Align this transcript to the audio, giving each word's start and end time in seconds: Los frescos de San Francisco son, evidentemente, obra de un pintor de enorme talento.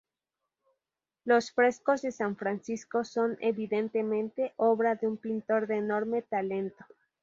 Los 1.25 1.51
frescos 1.51 2.01
de 2.01 2.11
San 2.11 2.35
Francisco 2.35 3.03
son, 3.03 3.37
evidentemente, 3.39 4.51
obra 4.57 4.95
de 4.95 5.05
un 5.05 5.17
pintor 5.17 5.67
de 5.67 5.75
enorme 5.75 6.23
talento. 6.23 6.83